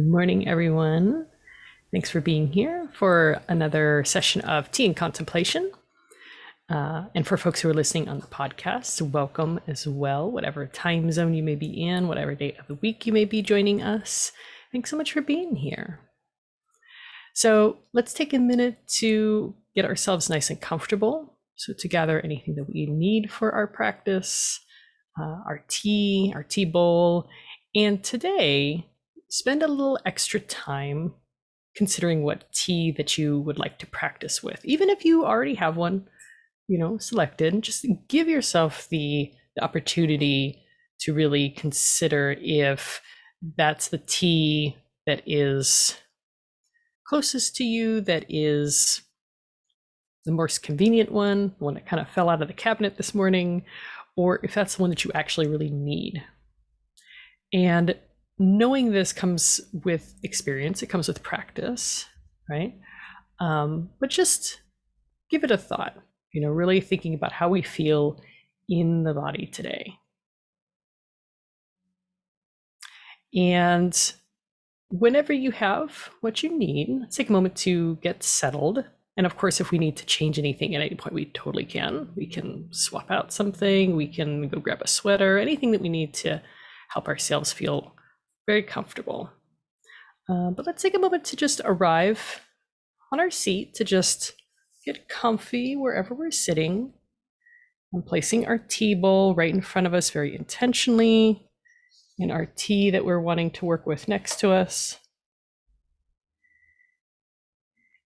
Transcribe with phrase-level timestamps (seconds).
[0.00, 1.26] Good morning, everyone.
[1.92, 5.70] Thanks for being here for another session of Tea and Contemplation.
[6.70, 11.12] Uh, and for folks who are listening on the podcast, welcome as well, whatever time
[11.12, 14.32] zone you may be in, whatever day of the week you may be joining us.
[14.72, 16.00] Thanks so much for being here.
[17.34, 21.36] So let's take a minute to get ourselves nice and comfortable.
[21.56, 24.60] So, to gather anything that we need for our practice,
[25.20, 27.28] uh, our tea, our tea bowl.
[27.74, 28.89] And today,
[29.30, 31.14] spend a little extra time
[31.74, 34.60] considering what tea that you would like to practice with.
[34.64, 36.06] Even if you already have one,
[36.66, 40.62] you know, selected, just give yourself the, the opportunity
[40.98, 43.00] to really consider if
[43.56, 44.76] that's the tea
[45.06, 45.96] that is
[47.06, 49.02] closest to you, that is
[50.24, 53.14] the most convenient one, the one that kind of fell out of the cabinet this
[53.14, 53.64] morning,
[54.16, 56.22] or if that's the one that you actually really need.
[57.52, 57.96] And
[58.40, 62.06] knowing this comes with experience, it comes with practice,
[62.48, 62.74] right?
[63.38, 64.62] Um, but just
[65.30, 65.96] give it a thought,
[66.32, 68.18] you know, really thinking about how we feel
[68.66, 69.92] in the body today.
[73.34, 74.12] And
[74.88, 78.84] whenever you have what you need, let's take a moment to get settled.
[79.18, 82.08] And of course, if we need to change anything at any point, we totally can.
[82.16, 86.14] We can swap out something, we can go grab a sweater, anything that we need
[86.14, 86.40] to
[86.88, 87.94] help ourselves feel
[88.50, 89.30] very comfortable.
[90.28, 92.40] Uh, but let's take a moment to just arrive
[93.12, 94.32] on our seat to just
[94.84, 96.92] get comfy wherever we're sitting.
[97.94, 101.46] I'm placing our tea bowl right in front of us very intentionally,
[102.18, 104.98] and our tea that we're wanting to work with next to us.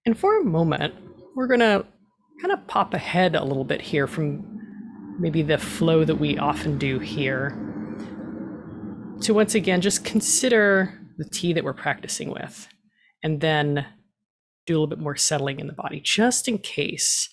[0.05, 0.93] And for a moment,
[1.35, 1.87] we're going to
[2.43, 4.61] kind of pop ahead a little bit here from
[5.19, 7.75] maybe the flow that we often do here
[9.25, 12.69] to once again just consider the tea that we're practicing with
[13.23, 13.87] and then
[14.67, 17.31] do a little bit more settling in the body just in case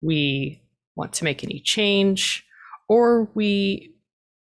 [0.00, 0.62] we
[0.94, 2.46] want to make any change
[2.88, 3.94] or we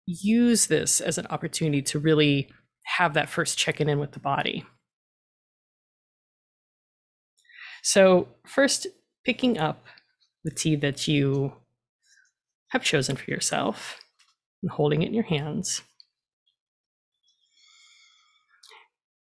[0.05, 2.49] use this as an opportunity to really
[2.85, 4.63] have that first check-in in with the body.
[7.81, 8.85] So first
[9.25, 9.85] picking up
[10.43, 11.53] the tea that you
[12.69, 13.99] have chosen for yourself
[14.61, 15.81] and holding it in your hands.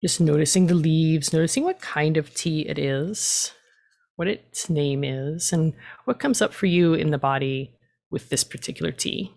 [0.02, 3.52] Just noticing the leaves, noticing what kind of tea it is,
[4.16, 5.72] what its name is, and
[6.04, 7.74] what comes up for you in the body
[8.10, 9.32] with this particular tea.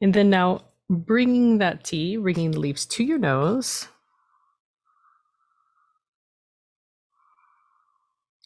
[0.00, 3.88] And then now bringing that tea, bringing the leaves to your nose.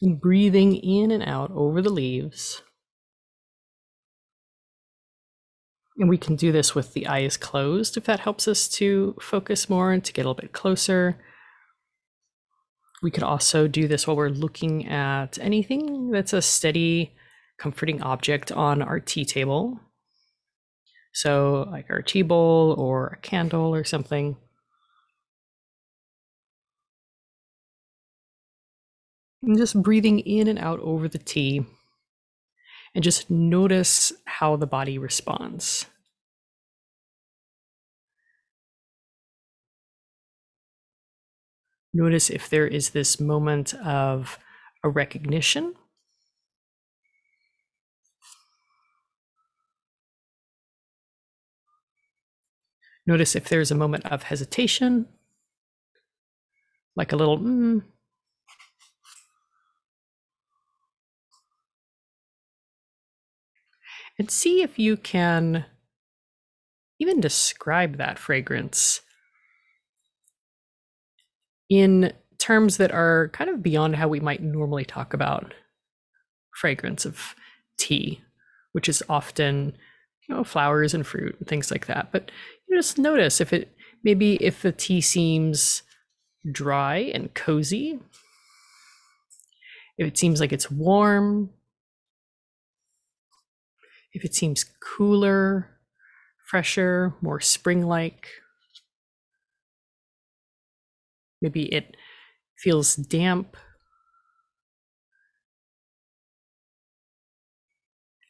[0.00, 2.62] And breathing in and out over the leaves.
[5.98, 9.68] And we can do this with the eyes closed if that helps us to focus
[9.68, 11.18] more and to get a little bit closer.
[13.02, 17.16] We could also do this while we're looking at anything that's a steady,
[17.58, 19.80] comforting object on our tea table.
[21.12, 24.36] So, like our tea bowl or a candle or something.
[29.42, 31.64] And just breathing in and out over the tea
[32.98, 35.86] and just notice how the body responds.
[41.94, 44.36] Notice if there is this moment of
[44.82, 45.74] a recognition.
[53.06, 55.06] Notice if there's a moment of hesitation,
[56.96, 57.84] like a little mm,
[64.18, 65.64] and see if you can
[66.98, 69.00] even describe that fragrance
[71.68, 75.54] in terms that are kind of beyond how we might normally talk about
[76.54, 77.34] fragrance of
[77.78, 78.20] tea,
[78.72, 79.76] which is often
[80.28, 82.10] you know flowers and fruit and things like that.
[82.10, 82.30] But
[82.68, 85.82] you just notice if it maybe if the tea seems
[86.50, 88.00] dry and cozy,
[89.98, 91.50] if it seems like it's warm,
[94.12, 95.78] if it seems cooler,
[96.48, 98.28] fresher, more spring like.
[101.40, 101.96] Maybe it
[102.58, 103.56] feels damp.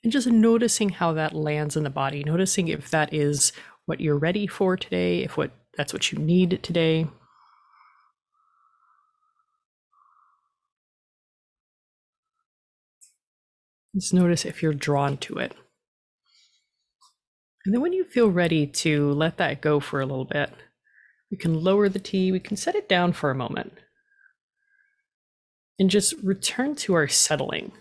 [0.04, 3.52] And just noticing how that lands in the body, noticing if that is
[3.86, 7.06] what you're ready for today, if what that's what you need today.
[13.94, 15.54] Just notice if you're drawn to it.
[17.69, 20.50] And then when you feel ready to let that go for a little bit,
[21.31, 23.75] We can lower the tea, we can set it down for a moment
[25.79, 27.73] and just return to our settling.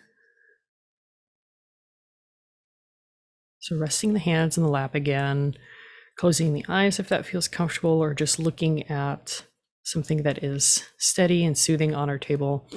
[3.60, 5.56] So, resting the hands in the lap again,
[6.18, 9.45] closing the eyes if that feels comfortable, or just looking at
[9.84, 12.68] something that is steady and soothing on our table.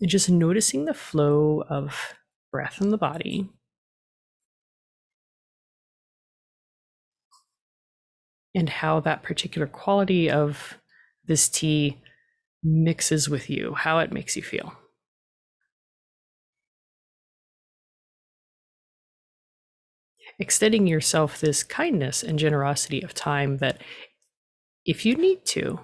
[0.00, 2.14] And just noticing the flow of
[2.52, 3.50] breath in the body.
[8.58, 10.78] And how that particular quality of
[11.24, 11.98] this tea
[12.60, 14.72] mixes with you, how it makes you feel.
[20.40, 23.80] Extending yourself this kindness and generosity of time that
[24.84, 25.78] if you need to,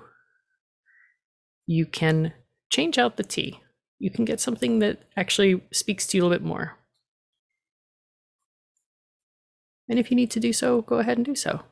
[1.67, 2.32] you can
[2.70, 3.61] change out the tea.
[4.00, 6.77] You can get something that actually speaks to you a little bit more.
[9.88, 11.62] And if you need to do so, go ahead and do so.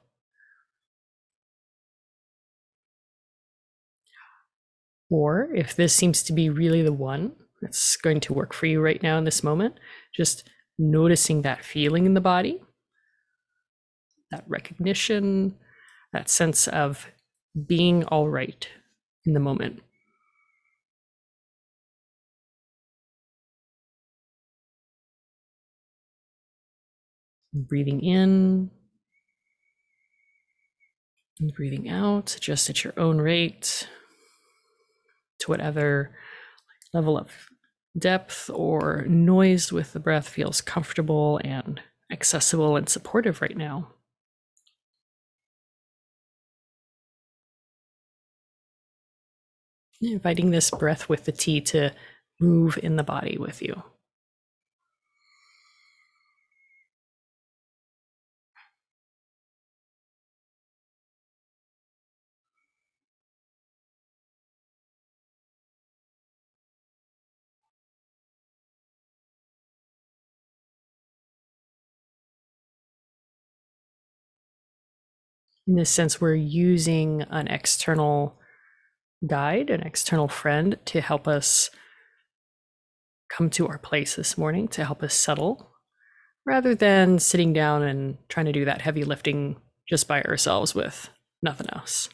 [5.12, 8.80] Or if this seems to be really the one that's going to work for you
[8.80, 9.74] right now in this moment,
[10.16, 10.48] just
[10.78, 12.62] noticing that feeling in the body,
[14.30, 15.54] that recognition,
[16.14, 17.08] that sense of
[17.66, 18.66] being all right
[19.26, 19.82] in the moment.
[27.52, 28.70] Breathing in
[31.38, 33.86] and breathing out, just at your own rate
[35.42, 36.14] to whatever
[36.92, 37.30] level of
[37.98, 41.80] depth or noise with the breath feels comfortable and
[42.10, 43.88] accessible and supportive right now.
[50.00, 51.92] Inviting this breath with the tea to
[52.40, 53.82] move in the body with you.
[75.66, 78.38] In this sense, we're using an external
[79.26, 81.70] guide, an external friend to help us
[83.30, 85.70] come to our place this morning, to help us settle,
[86.44, 89.56] rather than sitting down and trying to do that heavy lifting
[89.88, 91.08] just by ourselves with
[91.42, 92.08] nothing else.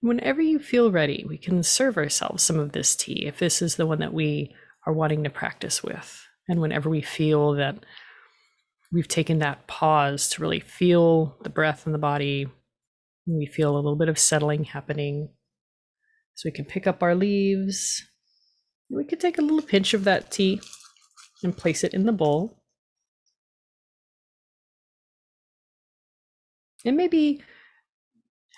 [0.00, 3.76] Whenever you feel ready, we can serve ourselves some of this tea if this is
[3.76, 4.54] the one that we
[4.86, 6.26] are wanting to practice with.
[6.48, 7.84] And whenever we feel that
[8.90, 12.48] we've taken that pause to really feel the breath in the body,
[13.26, 15.28] we feel a little bit of settling happening.
[16.34, 18.02] So we can pick up our leaves.
[18.88, 20.60] We could take a little pinch of that tea
[21.42, 22.62] and place it in the bowl.
[26.84, 27.42] And maybe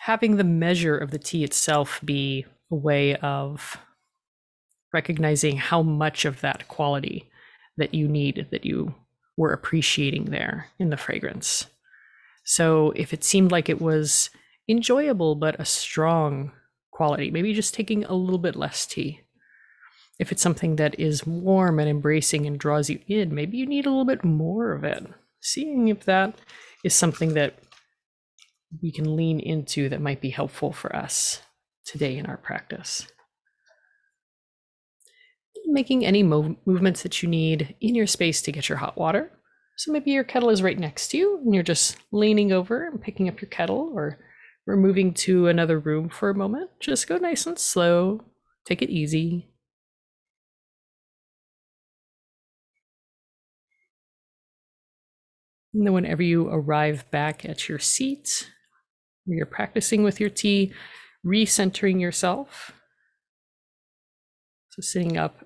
[0.03, 3.79] having the measure of the tea itself be a way of
[4.93, 7.31] recognizing how much of that quality
[7.77, 8.93] that you need that you
[9.37, 11.67] were appreciating there in the fragrance.
[12.43, 14.31] So if it seemed like it was
[14.69, 16.51] enjoyable but a strong
[16.91, 19.21] quality, maybe just taking a little bit less tea.
[20.19, 23.87] If it's something that is warm and embracing and draws you in, maybe you need
[23.87, 25.07] a little bit more of it.
[25.41, 26.35] Seeing if that
[26.83, 27.55] is something that
[28.81, 31.43] we can lean into that might be helpful for us
[31.85, 33.07] today in our practice.
[35.67, 39.31] Making any mov- movements that you need in your space to get your hot water.
[39.77, 43.01] So maybe your kettle is right next to you and you're just leaning over and
[43.01, 44.19] picking up your kettle or
[44.67, 46.71] we're moving to another room for a moment.
[46.79, 48.21] Just go nice and slow,
[48.65, 49.49] take it easy.
[55.75, 58.51] And then, whenever you arrive back at your seat,
[59.27, 60.73] you're practicing with your tea,
[61.25, 62.73] recentering yourself.
[64.71, 65.45] So sitting up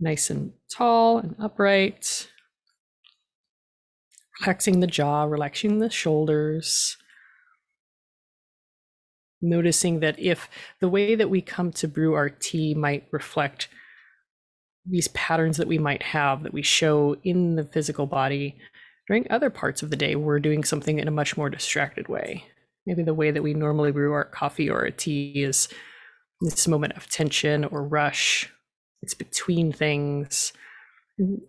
[0.00, 2.28] nice and tall and upright.
[4.40, 6.96] Relaxing the jaw, relaxing the shoulders.
[9.40, 10.48] Noticing that if
[10.80, 13.68] the way that we come to brew our tea might reflect
[14.84, 18.56] these patterns that we might have that we show in the physical body,
[19.06, 22.44] during other parts of the day, we're doing something in a much more distracted way.
[22.86, 25.68] Maybe the way that we normally brew our coffee or a tea is
[26.40, 28.50] this moment of tension or rush.
[29.02, 30.52] It's between things.
[31.20, 31.42] Mm,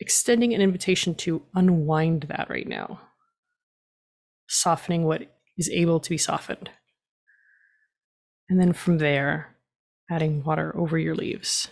[0.00, 3.00] extending an invitation to unwind that right now,
[4.48, 6.70] softening what is able to be softened.
[8.48, 9.56] And then from there,
[10.10, 11.68] adding water over your leaves.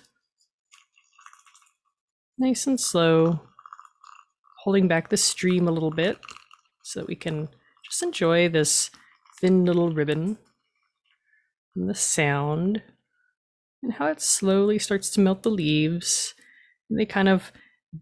[2.39, 3.41] Nice and slow,
[4.66, 6.18] holding back the stream a little bit
[6.82, 7.49] so that we can
[7.85, 8.90] just enjoy this
[9.40, 10.37] thin little ribbon
[11.76, 12.82] and the sound
[13.80, 16.35] and how it slowly starts to melt the leaves.
[16.90, 17.52] And they kind of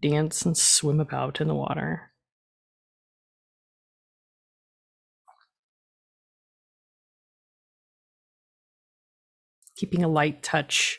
[0.01, 2.09] dance and swim about in the water.
[9.77, 10.97] Keeping a light touch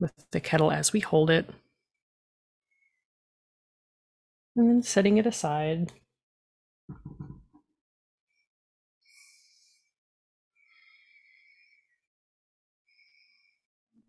[0.00, 1.50] with the kettle as we hold it.
[4.58, 5.92] And then setting it aside.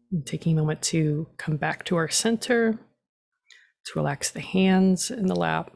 [0.10, 2.80] And taking a moment to come back to our center,
[3.86, 5.72] to relax the hands in the lap.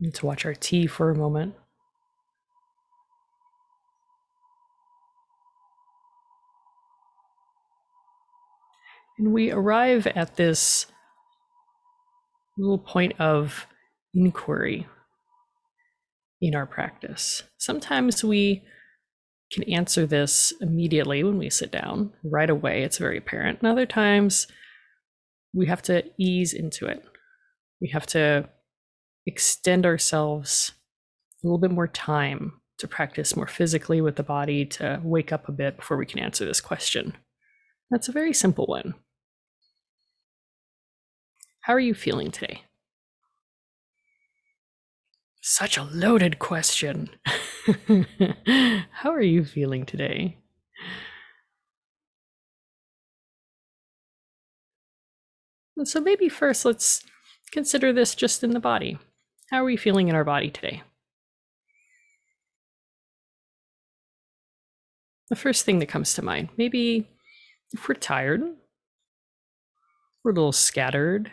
[0.00, 1.54] And to watch our tea for a moment.
[9.18, 10.86] And we arrive at this
[12.56, 13.66] little point of
[14.14, 14.86] inquiry
[16.40, 17.42] in our practice.
[17.58, 18.62] Sometimes we
[19.52, 23.60] can answer this immediately when we sit down, right away, it's very apparent.
[23.60, 24.46] And other times
[25.54, 27.02] we have to ease into it.
[27.80, 28.48] We have to
[29.26, 30.72] extend ourselves
[31.42, 35.48] a little bit more time to practice more physically with the body, to wake up
[35.48, 37.16] a bit before we can answer this question.
[37.90, 38.94] That's a very simple one.
[41.60, 42.62] How are you feeling today?
[45.40, 47.10] Such a loaded question.
[48.90, 50.36] How are you feeling today?
[55.76, 57.04] And so, maybe first let's
[57.52, 58.98] consider this just in the body.
[59.50, 60.82] How are we feeling in our body today?
[65.30, 67.08] The first thing that comes to mind, maybe
[67.72, 68.42] if we're tired,
[70.24, 71.30] we're a little scattered,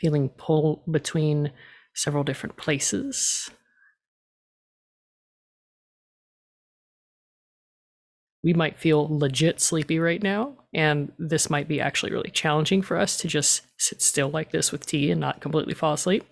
[0.00, 1.52] feeling pulled between
[1.94, 3.50] several different places.
[8.42, 12.96] We might feel legit sleepy right now, and this might be actually really challenging for
[12.96, 16.24] us to just sit still like this with tea and not completely fall asleep.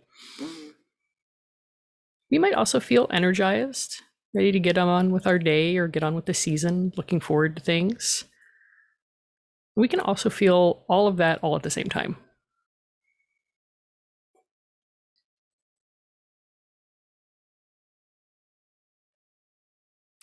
[2.30, 4.00] We might also feel energized,
[4.34, 7.56] ready to get on with our day or get on with the season, looking forward
[7.56, 8.24] to things.
[9.76, 12.16] We can also feel all of that all at the same time.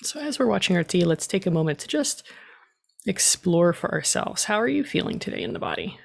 [0.06, 2.24] So, as we're watching our tea, let's take a moment to just
[3.08, 4.44] explore for ourselves.
[4.44, 6.00] How are you feeling today in the body?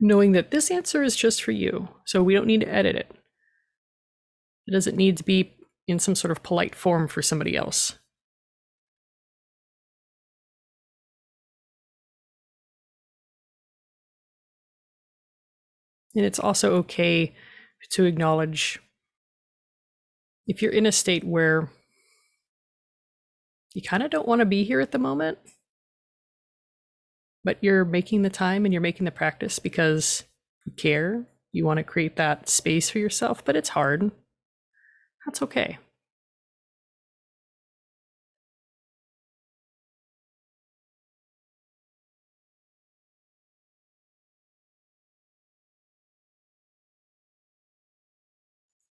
[0.00, 3.08] Knowing that this answer is just for you, so we don't need to edit it.
[4.66, 5.54] It doesn't need to be
[5.86, 7.96] in some sort of polite form for somebody else.
[16.16, 17.32] And it's also okay
[17.90, 18.80] to acknowledge
[20.48, 21.70] if you're in a state where
[23.76, 25.36] you kind of don't want to be here at the moment,
[27.44, 30.24] but you're making the time and you're making the practice because
[30.64, 31.26] you care.
[31.52, 34.12] You want to create that space for yourself, but it's hard.
[35.26, 35.76] That's okay.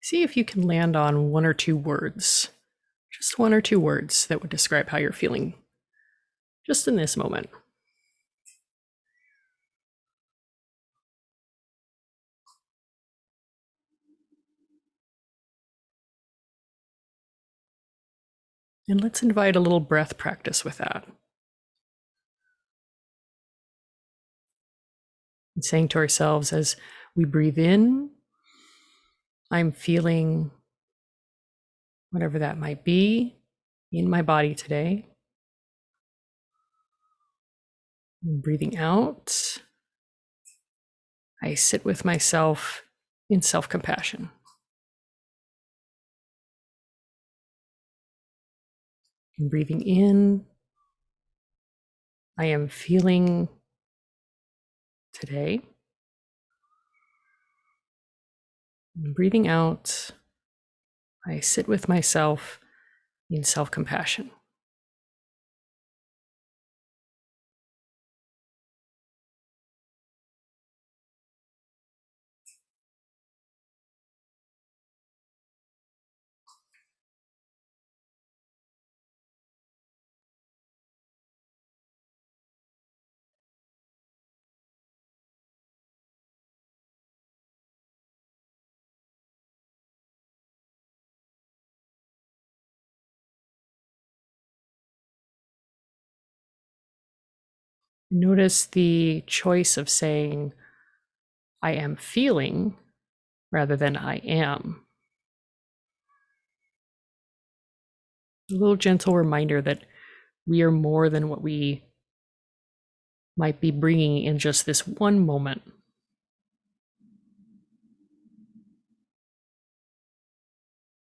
[0.02, 2.50] See if you can land on one or two words
[3.16, 5.54] just one or two words that would describe how you're feeling
[6.66, 7.48] just in this moment.
[18.88, 21.04] And let's invite a little breath practice with that.
[25.56, 26.76] And saying to ourselves as
[27.16, 28.10] we breathe in,
[29.50, 30.50] I'm feeling
[32.16, 33.36] whatever that might be
[33.92, 35.04] in my body today.
[38.22, 39.58] breathing out,
[41.42, 42.82] I sit with myself
[43.28, 44.30] in self compassion.
[49.38, 50.46] And breathing in,
[52.38, 53.50] I am feeling
[55.12, 55.60] today.
[58.96, 60.12] And breathing out,
[61.26, 62.60] I sit with myself
[63.28, 64.30] in self compassion.
[98.18, 100.54] Notice the choice of saying,
[101.60, 102.74] I am feeling
[103.52, 104.86] rather than I am.
[108.50, 109.84] A little gentle reminder that
[110.46, 111.84] we are more than what we
[113.36, 115.60] might be bringing in just this one moment.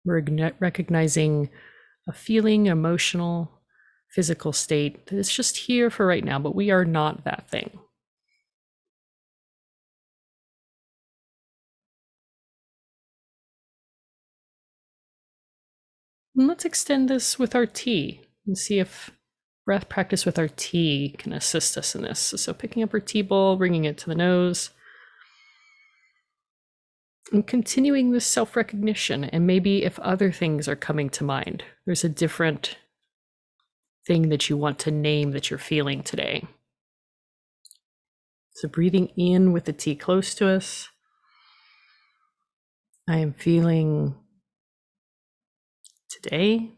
[0.04, 0.22] We're
[0.60, 1.50] recognizing
[2.10, 3.59] a feeling, emotional,
[4.10, 7.80] physical state that is just here for right now, but we are not that thing.
[16.36, 19.12] And let's extend this with our tea and see if
[19.66, 22.20] breath practice with our tea can assist us in this.
[22.20, 24.70] So, picking up our tea bowl, bringing it to the nose,
[27.32, 29.26] and continuing this self recognition.
[29.26, 32.78] And maybe if other things are coming to mind, there's a different
[34.10, 36.44] thing that you want to name that you're feeling today.
[38.56, 40.90] So, breathing in with the tea close to us.
[43.08, 44.16] I am feeling
[46.10, 46.72] today.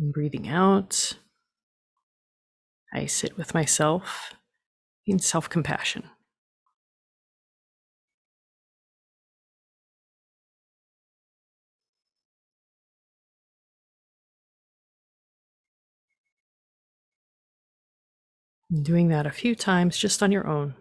[0.00, 1.18] And breathing out.
[2.94, 4.32] I sit with myself
[5.06, 6.04] in self compassion.
[18.80, 20.74] Doing that a few times just on your own.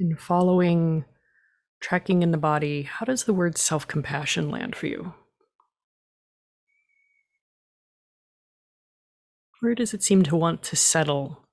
[0.00, 1.04] And following,
[1.80, 5.14] tracking in the body, how does the word self compassion land for you?
[9.60, 11.44] Where does it seem to want to settle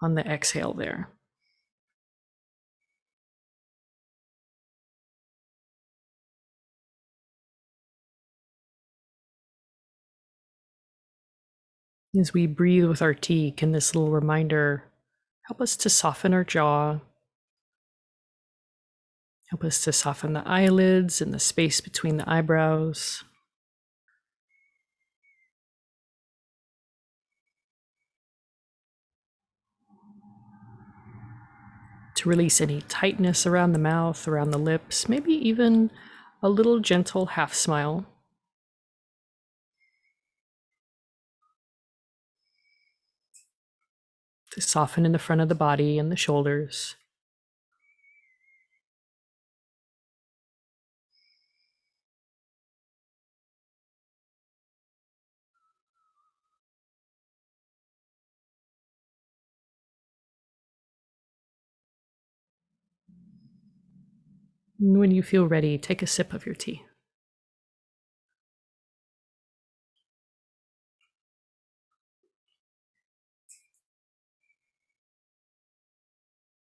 [0.00, 1.10] on the exhale there?
[12.18, 14.84] As we breathe with our tea, can this little reminder
[15.42, 17.00] help us to soften our jaw,
[19.50, 23.24] help us to soften the eyelids and the space between the eyebrows?
[32.18, 35.90] To release any tightness around the mouth, around the lips, maybe even
[36.42, 38.06] a little gentle half smile.
[44.52, 46.96] To soften in the front of the body and the shoulders.
[64.80, 66.82] When you feel ready, take a sip of your tea.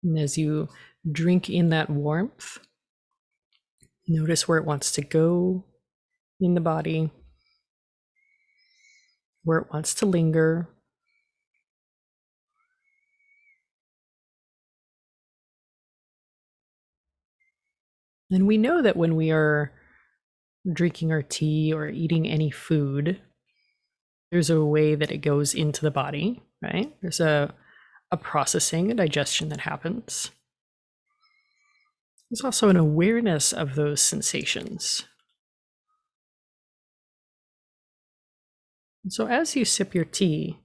[0.05, 0.69] And as you
[1.11, 2.59] drink in that warmth,
[4.07, 5.65] notice where it wants to go
[6.41, 7.11] in the body,
[9.43, 10.69] where it wants to linger,
[18.31, 19.73] And we know that when we are
[20.71, 23.21] drinking our tea or eating any food,
[24.31, 26.95] there's a way that it goes into the body, right?
[27.01, 27.55] There's a,
[28.11, 30.31] a processing, a digestion that happens.
[32.31, 35.05] There's also an awareness of those sensations.
[39.11, 40.59] so as you sip your tea,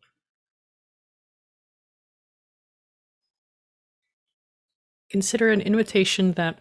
[5.10, 6.60] consider an invitation that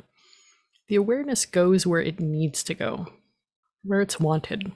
[0.93, 3.07] the awareness goes where it needs to go,
[3.83, 4.73] where it's wanted.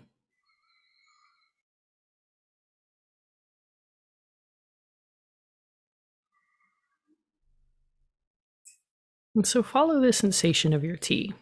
[9.34, 11.34] And so follow the sensation of your tea.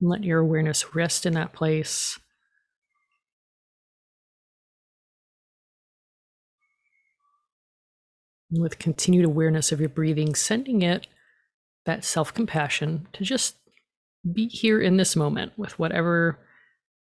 [0.00, 2.16] and Let your awareness rest in that place.
[8.52, 11.08] With continued awareness of your breathing, sending it
[11.86, 13.56] that self compassion to just
[14.32, 16.38] be here in this moment with whatever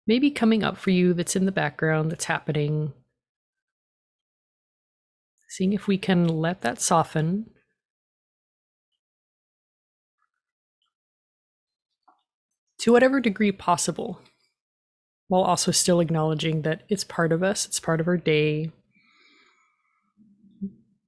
[0.08, 2.94] may be coming up for you that's in the background, that's happening.
[5.50, 7.50] Seeing if we can let that soften.
[12.80, 14.22] To whatever degree possible.
[15.28, 18.72] while also still acknowledging that it's part of us, it's part of our day.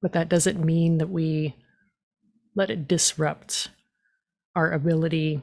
[0.02, 1.56] But that doesn't mean that we
[2.56, 3.70] let it disrupt
[4.56, 5.42] our ability,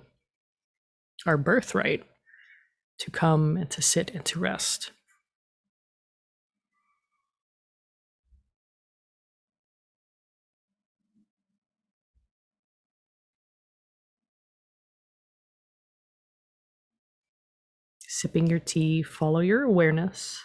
[1.27, 2.05] our birthright
[2.99, 4.93] to come and to sit and to rest.
[18.07, 20.41] Sipping your tea, follow your awareness.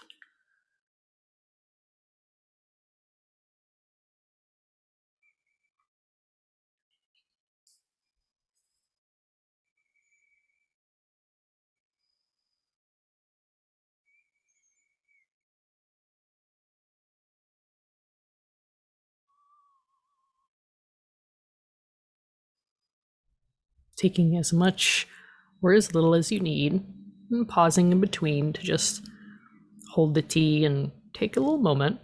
[23.95, 25.07] Taking as much
[25.61, 26.83] or as little as you need,
[27.31, 29.05] and pausing in between to just
[29.91, 31.99] hold the tea and take a little moment.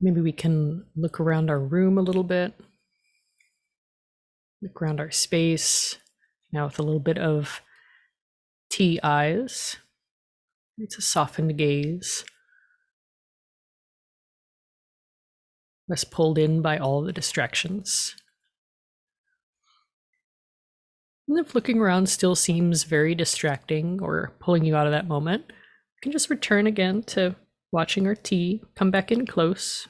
[0.00, 2.54] Maybe we can look around our room a little bit,
[4.60, 5.96] look around our space,
[6.50, 7.62] now with a little bit of
[8.68, 9.76] tea eyes.
[10.78, 12.24] It's a softened gaze.
[15.88, 18.14] Less pulled in by all the distractions.
[21.28, 25.44] And if looking around still seems very distracting or pulling you out of that moment,
[25.48, 27.36] you can just return again to
[27.70, 29.88] watching our tea, come back in close,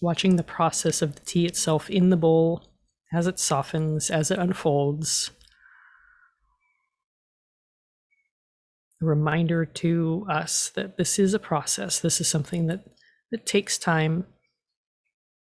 [0.00, 2.64] watching the process of the tea itself in the bowl
[3.12, 5.30] as it softens, as it unfolds.
[9.02, 12.00] A reminder to us that this is a process.
[12.00, 12.84] This is something that,
[13.30, 14.26] that takes time,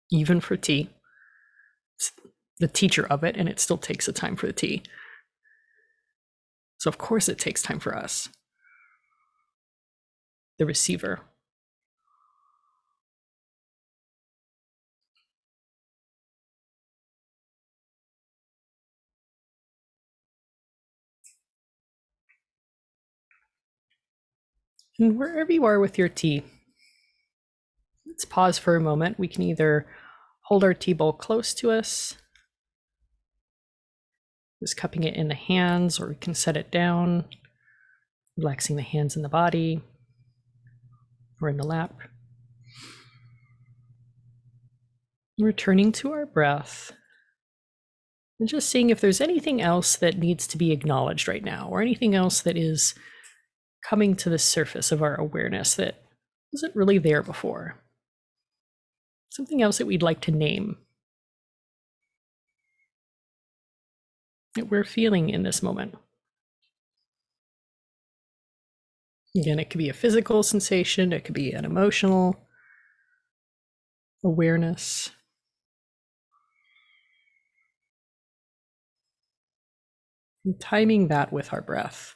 [0.09, 0.89] even for tea.
[1.97, 2.11] It's
[2.59, 4.83] the teacher of it, and it still takes the time for the tea.
[6.77, 8.29] So, of course, it takes time for us,
[10.57, 11.19] the receiver.
[25.01, 26.43] And wherever you are with your tea,
[28.05, 29.17] let's pause for a moment.
[29.17, 29.87] We can either
[30.43, 32.17] hold our tea bowl close to us,
[34.61, 37.25] just cupping it in the hands, or we can set it down,
[38.37, 39.81] relaxing the hands in the body
[41.41, 41.95] or in the lap.
[45.39, 46.91] Returning to our breath
[48.39, 51.81] and just seeing if there's anything else that needs to be acknowledged right now or
[51.81, 52.93] anything else that is
[53.81, 56.01] coming to the surface of our awareness that
[56.53, 57.75] wasn't really there before.
[59.29, 60.77] Something else that we'd like to name.
[64.55, 65.95] That we're feeling in this moment.
[69.35, 72.35] Again, it could be a physical sensation, it could be an emotional
[74.23, 75.09] awareness.
[80.43, 82.15] And timing that with our breath.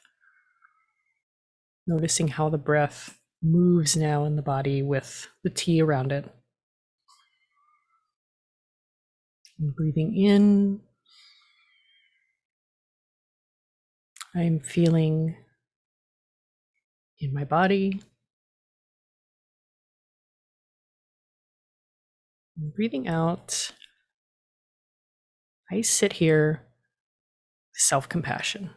[1.87, 6.25] Noticing how the breath moves now in the body with the tea around it.
[9.59, 10.81] And breathing in,
[14.35, 15.35] I'm feeling
[17.19, 18.01] in my body.
[22.57, 23.71] And breathing out,
[25.71, 26.63] I sit here
[27.73, 28.71] self compassion.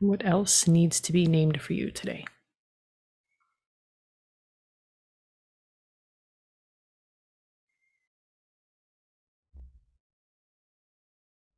[0.00, 2.24] What else needs to be named for you today?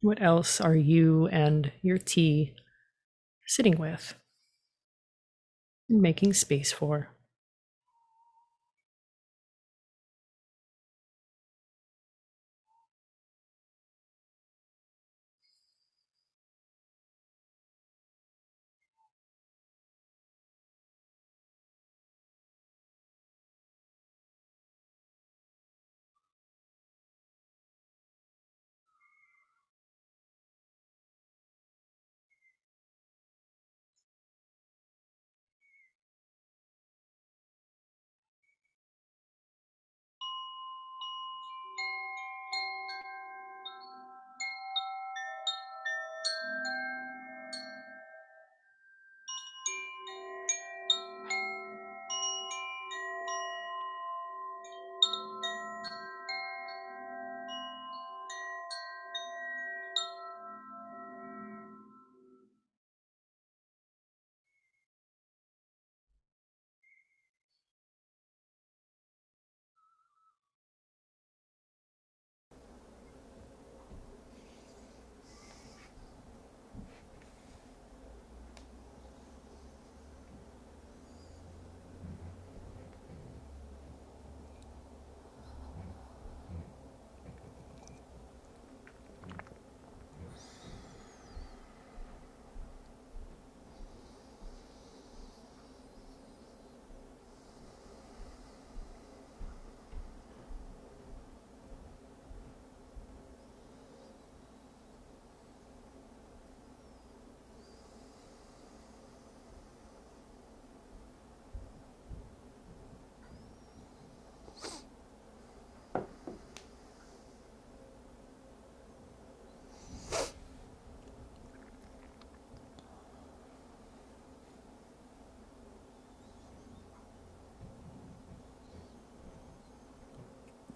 [0.02, 2.54] What else are you and your tea
[3.46, 4.14] sitting with
[5.90, 7.10] and making space for?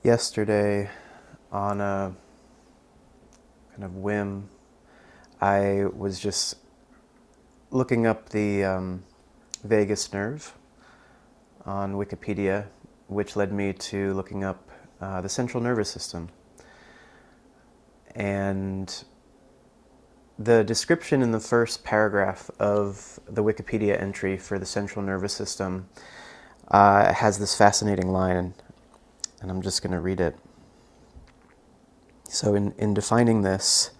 [0.05, 0.91] Yesterday
[1.51, 2.15] on a
[3.73, 4.51] kind of whim.
[5.41, 6.57] I was just
[7.71, 9.05] looking up the um,
[9.65, 10.55] vagus nerve
[11.65, 12.67] on Wikipedia,
[13.09, 14.69] which led me to looking up
[15.01, 16.29] uh, the central nervous system.
[18.15, 19.05] And
[20.39, 25.89] the description in the first paragraph of the Wikipedia entry for the central nervous system
[26.69, 28.55] uh, has this fascinating line,
[29.45, 30.39] and I'm just going to read it.
[32.31, 33.91] So, in, in defining this,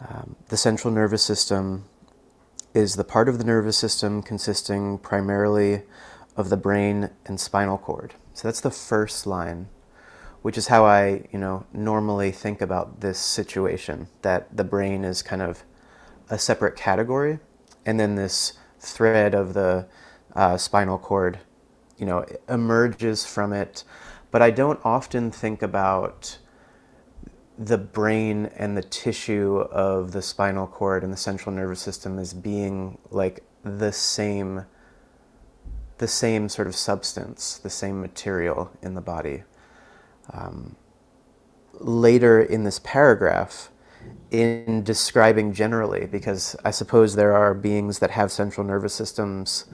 [0.00, 1.84] um, the central nervous system
[2.72, 5.82] is the part of the nervous system consisting primarily
[6.34, 8.14] of the brain and spinal cord.
[8.32, 9.68] So that's the first line,
[10.40, 15.20] which is how I, you know, normally think about this situation that the brain is
[15.20, 15.62] kind of
[16.30, 17.38] a separate category,
[17.84, 19.86] and then this thread of the
[20.34, 21.40] uh, spinal cord,
[21.98, 23.84] you know, emerges from it.
[24.30, 26.38] But I don't often think about
[27.58, 32.32] the brain and the tissue of the spinal cord and the central nervous system as
[32.32, 34.64] being like the same
[35.98, 39.42] the same sort of substance, the same material in the body.
[40.32, 40.76] Um,
[41.72, 43.70] later in this paragraph,
[44.30, 49.64] in describing generally, because I suppose there are beings that have central nervous systems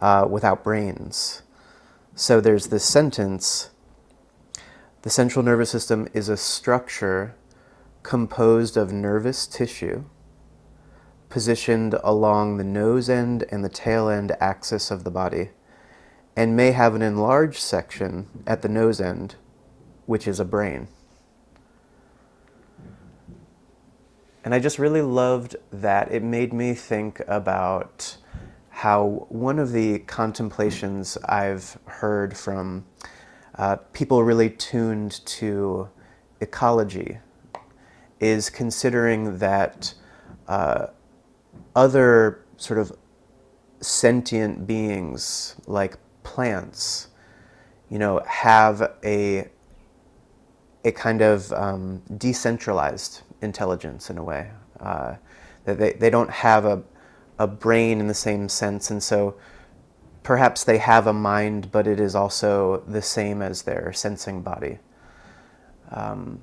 [0.00, 1.42] uh, without brains.
[2.14, 3.70] So there's this sentence
[5.02, 7.34] the central nervous system is a structure
[8.02, 10.04] composed of nervous tissue
[11.28, 15.50] positioned along the nose end and the tail end axis of the body
[16.36, 19.34] and may have an enlarged section at the nose end,
[20.06, 20.88] which is a brain.
[24.44, 26.12] And I just really loved that.
[26.12, 28.16] It made me think about
[28.70, 32.84] how one of the contemplations I've heard from
[33.56, 35.88] uh, people really tuned to
[36.40, 37.18] ecology
[38.20, 39.94] is considering that
[40.48, 40.86] uh,
[41.74, 42.92] other sort of
[43.80, 47.08] sentient beings like plants,
[47.90, 49.48] you know, have a
[50.84, 54.50] a kind of um, decentralized intelligence in a way.
[54.80, 55.14] Uh,
[55.64, 56.82] that they, they don't have a,
[57.38, 59.36] a brain in the same sense, and so
[60.22, 64.78] perhaps they have a mind, but it is also the same as their sensing body.
[65.90, 66.40] Um,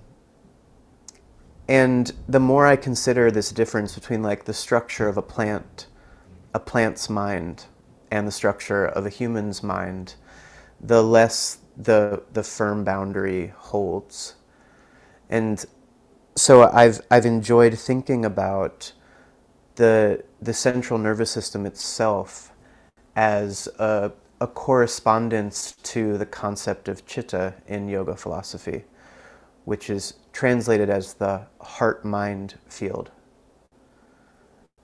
[1.67, 5.87] and the more I consider this difference between like the structure of a plant,
[6.53, 7.65] a plant's mind,
[8.11, 10.15] and the structure of a human's mind,
[10.81, 14.35] the less the the firm boundary holds.
[15.29, 15.63] And
[16.35, 18.93] so I've I've enjoyed thinking about
[19.75, 22.51] the the central nervous system itself
[23.19, 28.85] as a, a correspondence to the concept of chitta in yoga philosophy,
[29.65, 33.11] which is translated as the heart mind field.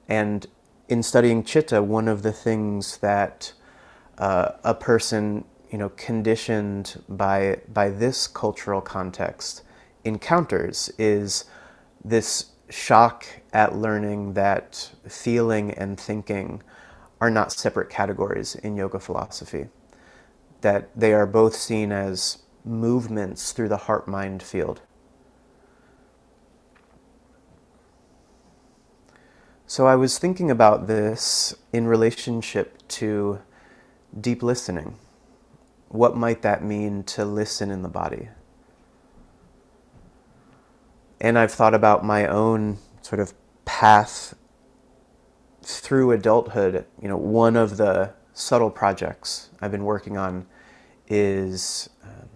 [0.09, 0.45] And
[0.89, 3.53] in studying chitta, one of the things that
[4.17, 9.63] uh, a person, you know, conditioned by by this cultural context
[10.03, 11.45] encounters is
[12.03, 16.61] this shock at learning that feeling and thinking
[17.25, 19.67] are not separate categories in yoga philosophy,
[20.61, 24.81] that they are both seen as movements through the heart mind field.
[29.65, 33.39] So I was thinking about this in relationship to
[34.21, 34.99] deep listening.
[35.89, 38.29] What might that mean to listen in the body?
[41.19, 43.33] And I've thought about my own sort of
[43.65, 44.35] path
[45.65, 50.45] through adulthood, you know, one of the subtle projects I've been working on
[51.07, 52.29] is um,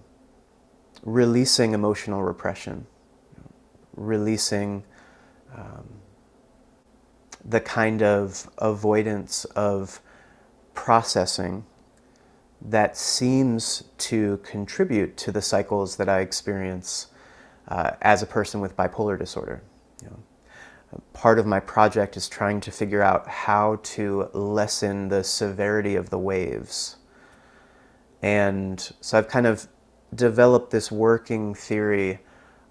[1.04, 2.88] releasing emotional repression,
[3.96, 4.84] releasing
[5.56, 5.88] um,
[7.46, 10.02] the kind of avoidance of
[10.74, 11.66] processing
[12.62, 17.08] that seems to contribute to the cycles that I experience
[17.68, 19.62] uh, as a person with bipolar disorder.
[20.02, 20.20] You know,
[21.14, 26.10] part of my project is trying to figure out how to lessen the severity of
[26.10, 26.98] the waves.
[28.22, 29.68] And so I've kind of
[30.14, 32.20] developed this working theory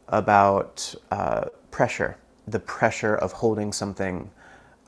[0.09, 4.31] about uh, pressure, the pressure of holding something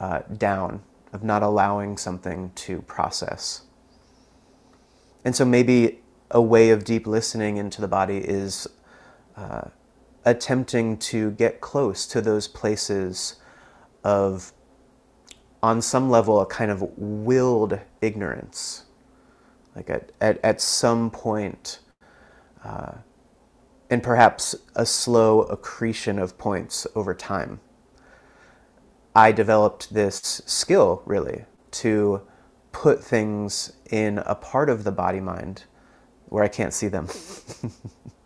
[0.01, 3.63] uh, down, of not allowing something to process.
[5.25, 8.67] And so maybe a way of deep listening into the body is
[9.37, 9.69] uh,
[10.25, 13.37] attempting to get close to those places
[14.05, 14.53] of,
[15.63, 18.85] on some level, a kind of willed ignorance.
[19.75, 21.81] Like at, at, at some point,
[22.65, 22.93] uh,
[23.89, 27.61] and perhaps a slow accretion of points over time.
[29.15, 32.23] I developed this skill really to
[32.71, 35.65] put things in a part of the body mind
[36.29, 37.09] where I can't see them.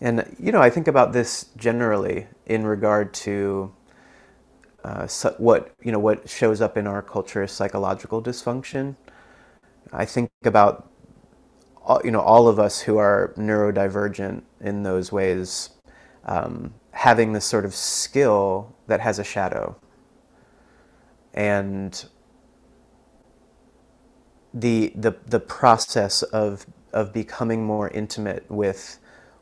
[0.00, 3.74] and, you know, I think about this generally in regard to
[4.84, 5.08] uh,
[5.38, 8.96] what, you know, what shows up in our culture as psychological dysfunction.
[9.92, 10.88] I think about,
[11.82, 15.70] all, you know, all of us who are neurodivergent in those ways
[16.24, 19.76] um, having this sort of skill that has a shadow.
[21.34, 22.04] And
[24.54, 28.98] the, the, the process of, of becoming more intimate with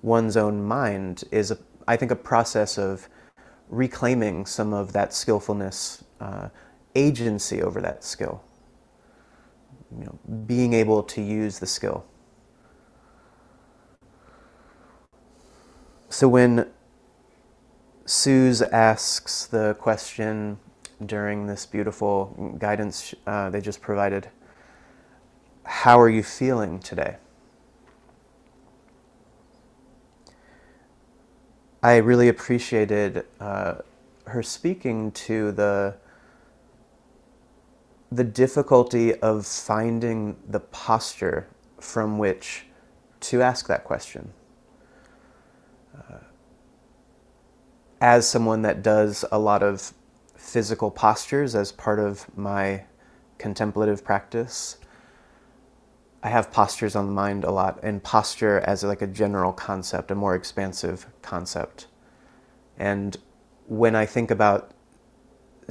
[0.07, 3.09] one's own mind is, a, I think, a process of
[3.69, 6.49] reclaiming some of that skillfulness, uh,
[6.95, 8.43] agency over that skill.
[9.99, 12.05] You know, being able to use the skill.
[16.09, 16.71] So when
[18.05, 20.59] Suze asks the question
[21.05, 24.29] during this beautiful guidance uh, they just provided,
[25.65, 27.17] how are you feeling today?
[31.87, 33.77] I really appreciated uh,
[34.27, 35.95] her speaking to the
[38.11, 41.47] the difficulty of finding the posture
[41.79, 42.67] from which
[43.21, 44.33] to ask that question.
[45.97, 46.19] Uh,
[48.01, 49.93] as someone that does a lot of
[50.35, 52.83] physical postures as part of my
[53.39, 54.79] contemplative practice,
[56.27, 60.11] I have postures on the mind a lot, and posture as like a general concept,
[60.11, 61.87] a more expansive concept.
[62.77, 63.17] And
[63.69, 64.73] when I think about,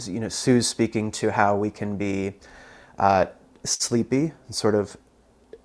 [0.05, 2.35] you know, Suze speaking to how we can be
[2.97, 3.25] uh,
[3.65, 4.95] sleepy, sort of,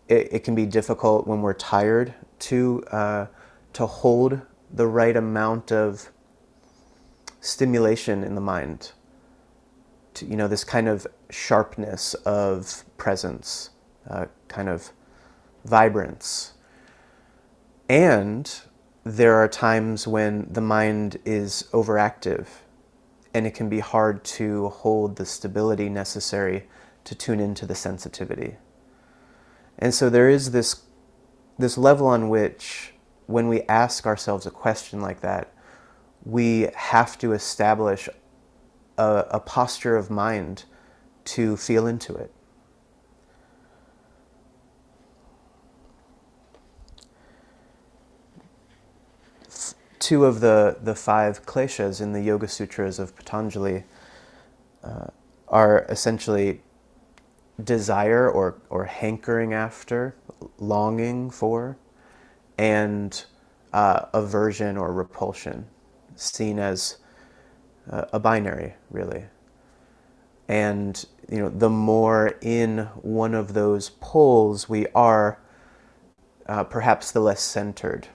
[0.09, 2.13] it, it, can be difficult when we're tired
[2.51, 3.27] to uh,
[3.75, 4.41] to hold
[4.73, 6.11] the right amount of
[7.41, 8.91] stimulation in the mind.
[10.15, 13.71] To, you know, this kind of sharpness of presence
[14.09, 14.91] uh, kind of
[15.65, 16.55] vibrance.
[17.89, 18.51] And
[19.05, 22.47] there are times when the mind is overactive
[23.33, 26.69] and it can be hard to hold the stability necessary
[27.05, 28.57] to tune into the sensitivity.
[29.79, 30.83] And so there is this,
[31.59, 32.93] this level on which,
[33.27, 35.53] when we ask ourselves a question like that,
[36.25, 38.09] we have to establish
[38.99, 40.65] a, a posture of mind
[41.25, 42.33] to feel into it.
[50.01, 53.85] Two of the, the five kleshas in the Yoga Sutras of Patanjali
[54.83, 55.09] uh,
[55.47, 56.63] are essentially
[57.63, 60.17] desire or, or hankering after,
[60.59, 61.77] longing for,
[62.57, 63.27] and
[63.75, 65.67] uh, aversion or repulsion,
[66.17, 66.97] seen as
[67.91, 69.25] uh, a binary, really.
[70.49, 75.39] And you know, the more in one of those poles we are,
[76.47, 78.09] uh, perhaps the less centered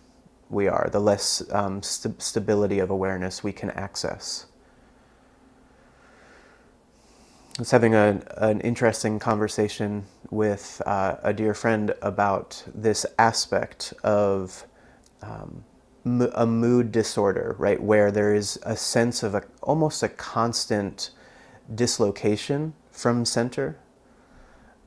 [0.55, 4.47] we are, the less um, st- stability of awareness we can access.
[7.57, 13.93] I was having a, an interesting conversation with uh, a dear friend about this aspect
[14.03, 14.65] of
[15.21, 15.63] um,
[16.35, 21.11] a mood disorder, right, where there is a sense of a, almost a constant
[21.73, 23.77] dislocation from center.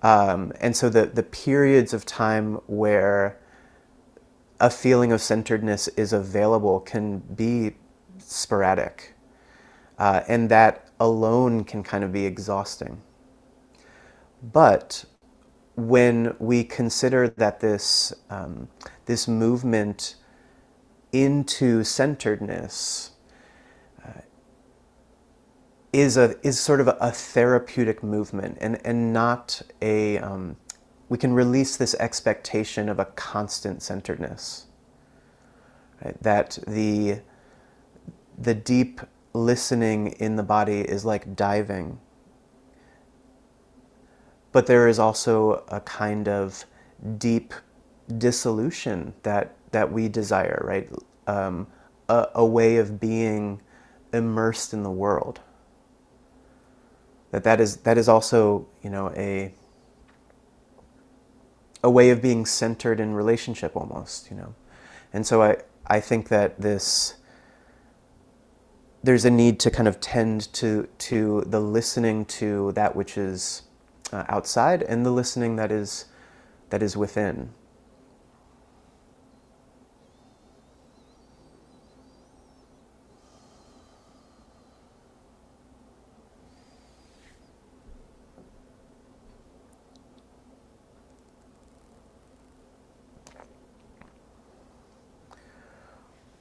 [0.03, 3.39] Um, and so the, the periods of time where
[4.61, 7.77] a feeling of centeredness is available can be
[8.19, 9.15] sporadic.
[9.99, 13.01] Uh, and that alone can kind of be exhausting.
[14.43, 15.05] But
[15.77, 18.69] when we consider that this, um,
[19.07, 20.17] this movement
[21.13, 23.13] into centeredness
[24.05, 24.21] uh,
[25.93, 30.57] is, a, is sort of a, therapeutic movement and, and not a, um,
[31.09, 34.67] we can release this expectation of a constant centeredness.
[36.05, 36.23] Right?
[36.23, 37.21] That the,
[38.37, 39.01] the deep
[39.33, 41.99] listening in the body is like diving.
[44.53, 46.65] But there is also a kind of
[47.19, 47.55] deep
[48.17, 50.91] dissolution that, that we desire, right?
[51.27, 51.67] Um,
[52.09, 53.61] a, a way of being
[54.13, 55.41] immersed in the world.
[57.31, 59.53] That that is, that is also, you know, a,
[61.83, 64.55] a way of being centered in relationship almost, you know.
[65.13, 67.15] And so I, I think that this
[69.03, 73.63] there's a need to kind of tend to to the listening to that which is
[74.13, 76.07] uh, outside and the listening that is
[76.71, 77.51] that is within.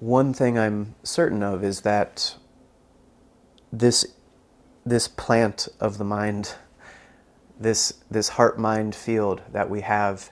[0.07, 2.37] One thing I'm certain of is that
[3.73, 4.05] this
[4.85, 6.55] this plant of the mind,
[7.59, 10.31] this this heart mind field that we have,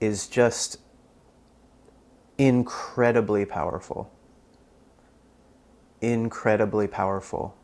[0.00, 0.78] is just
[2.38, 4.12] incredibly powerful.
[6.00, 7.56] Incredibly powerful.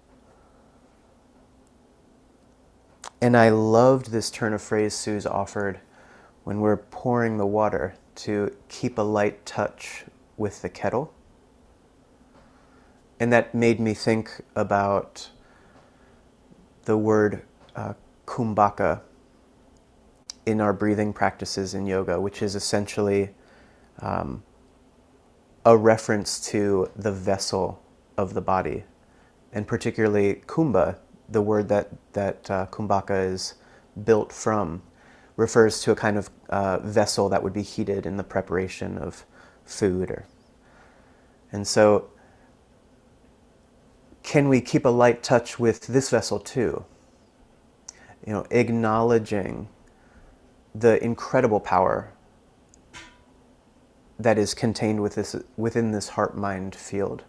[3.20, 5.78] And I loved this turn of phrase Suze offered
[6.42, 10.06] when we're pouring the water to keep a light touch
[10.36, 11.14] with the kettle.
[13.22, 15.30] And that made me think about
[16.86, 17.42] the word
[17.76, 17.94] uh,
[18.26, 19.02] kumbhaka
[20.44, 23.30] in our breathing practices in yoga, which is essentially
[24.00, 24.42] um,
[25.64, 27.80] a reference to the vessel
[28.18, 28.82] of the body,
[29.52, 30.96] and particularly kumbha,
[31.28, 33.54] the word that that uh, kumbhaka is
[34.02, 34.82] built from,
[35.36, 39.24] refers to a kind of uh, vessel that would be heated in the preparation of
[39.64, 40.26] food, or
[41.52, 42.08] and so.
[44.22, 46.84] Can we keep a light touch with this vessel too?
[48.26, 49.68] You know, acknowledging
[50.74, 52.12] the incredible power
[54.18, 57.24] that is contained with this, within this heart mind field.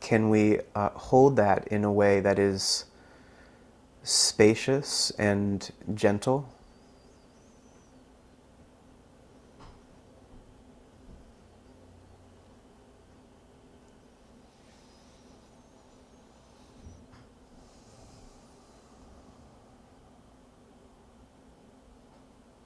[0.00, 2.84] Can we uh, hold that in a way that is
[4.02, 6.52] spacious and gentle?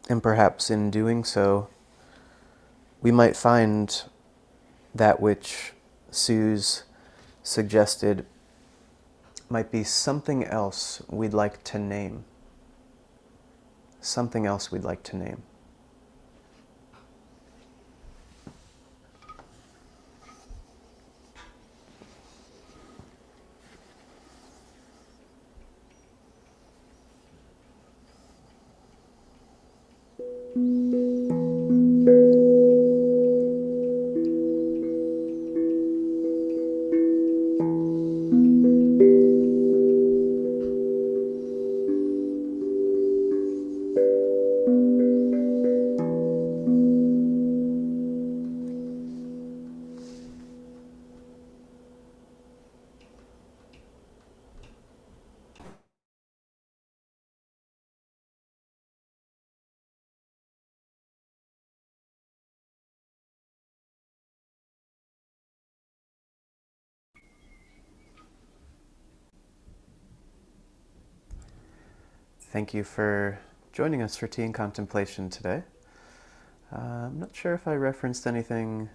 [0.09, 1.69] And perhaps in doing so,
[3.03, 4.03] we might find
[4.95, 5.73] that which
[6.11, 6.85] Suze
[7.43, 8.25] suggested
[9.49, 12.25] might be something else we'd like to name.
[14.01, 15.43] Something else we'd like to name.
[72.57, 73.39] Thank you for
[73.75, 75.63] joining us for Tea and Contemplation today.
[76.75, 78.89] Uh, I'm not sure if I referenced anything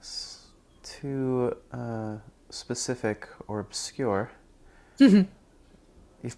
[0.00, 0.48] s-
[0.82, 2.16] too uh,
[2.48, 4.32] specific or obscure.
[4.98, 5.28] You've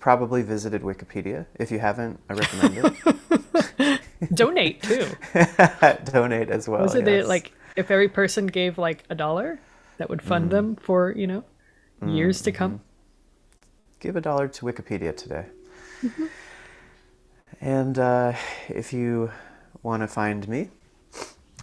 [0.00, 1.46] probably visited Wikipedia.
[1.58, 2.94] If you haven't, I recommend
[3.78, 4.00] it.
[4.34, 5.06] Donate too.
[6.12, 6.82] Donate as well.
[6.82, 7.26] Was it yes.
[7.26, 9.60] like if every person gave like a dollar,
[9.96, 11.42] that would fund them for you know
[12.06, 12.82] years to come?
[13.98, 15.46] give a dollar to Wikipedia today.
[17.60, 18.34] And uh,
[18.68, 19.30] if you
[19.82, 20.70] want to find me,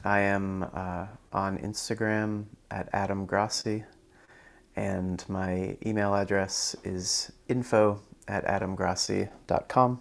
[0.04, 3.84] I am uh, on Instagram at Adam Grossi,
[4.76, 10.00] and my email address is info at adamgrossi.com.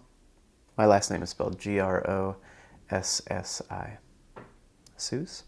[0.76, 2.36] My last name is spelled G R O
[2.90, 3.98] S S I.
[4.96, 5.44] Suze?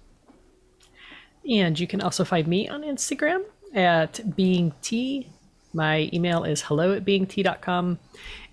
[1.48, 5.28] And you can also find me on Instagram at being tea.
[5.72, 7.98] My email is hello at beingtea.com.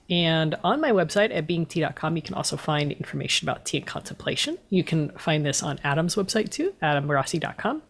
[0.09, 4.57] And on my website at beingtea.com, you can also find information about tea and contemplation.
[4.69, 7.81] You can find this on Adam's website too, adamgrossi.com.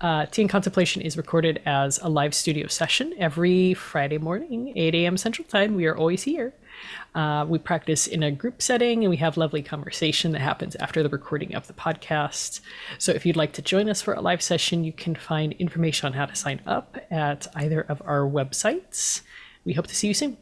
[0.00, 4.96] Uh, tea and contemplation is recorded as a live studio session every Friday morning, 8
[4.96, 5.16] a.m.
[5.16, 5.76] Central Time.
[5.76, 6.54] We are always here.
[7.14, 11.04] Uh, we practice in a group setting and we have lovely conversation that happens after
[11.04, 12.60] the recording of the podcast.
[12.98, 16.06] So if you'd like to join us for a live session, you can find information
[16.06, 19.20] on how to sign up at either of our websites.
[19.64, 20.36] We hope to see you soon.